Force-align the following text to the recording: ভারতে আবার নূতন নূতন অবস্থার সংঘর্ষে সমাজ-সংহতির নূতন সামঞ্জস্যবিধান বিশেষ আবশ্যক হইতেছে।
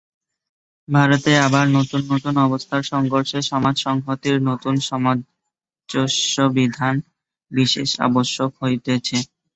ভারতে 0.87 1.31
আবার 1.45 1.65
নূতন 1.67 2.01
নূতন 2.09 2.35
অবস্থার 2.47 2.83
সংঘর্ষে 2.91 3.39
সমাজ-সংহতির 3.49 4.37
নূতন 4.41 4.75
সামঞ্জস্যবিধান 4.87 6.15
বিশেষ 7.51 7.89
আবশ্যক 8.07 8.51
হইতেছে। 8.61 9.17